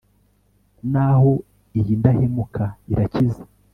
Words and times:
naho 0.91 1.31
iy'indahemuka 1.79 2.65
irakiza 2.91 3.43